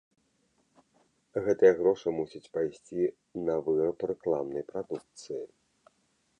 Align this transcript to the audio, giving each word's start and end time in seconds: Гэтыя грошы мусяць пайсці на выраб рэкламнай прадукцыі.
Гэтыя 1.47 1.73
грошы 1.81 2.07
мусяць 2.21 2.51
пайсці 2.57 3.03
на 3.47 3.55
выраб 3.69 3.97
рэкламнай 4.15 4.63
прадукцыі. 4.73 5.43